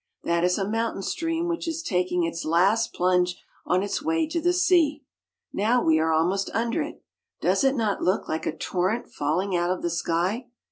That 0.23 0.43
is 0.43 0.57
a 0.57 0.67
mountain 0.67 1.03
stream 1.03 1.47
which 1.47 1.67
is 1.67 1.83
taking 1.83 2.23
its 2.23 2.43
last 2.43 2.91
plunge 2.91 3.39
on 3.67 3.83
its 3.83 4.01
way 4.01 4.27
to 4.29 4.41
the 4.41 4.51
sea. 4.51 5.03
Now 5.53 5.83
we 5.83 5.99
are 5.99 6.11
almost 6.11 6.49
under 6.55 6.81
it. 6.81 7.03
Does 7.39 7.63
it 7.63 7.75
not 7.75 8.01
look 8.01 8.27
like 8.27 8.47
a 8.47 8.57
torrent 8.57 9.11
falling 9.11 9.55
out 9.55 9.69
of 9.69 9.83
the 9.83 9.91
sky? 9.91 10.47